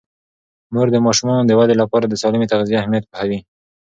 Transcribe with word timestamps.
مور 0.73 0.87
د 0.91 0.97
ماشومانو 1.05 1.47
د 1.47 1.51
ودې 1.59 1.75
لپاره 1.81 2.05
د 2.07 2.13
سالمې 2.21 2.49
تغذیې 2.51 2.79
اهمیت 2.79 3.03
پوهیږي. 3.11 3.39